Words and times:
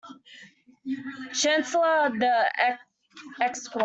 Chancellor 1.33 2.07
of 2.07 2.19
the 2.19 2.77
Exchequer 3.39 3.79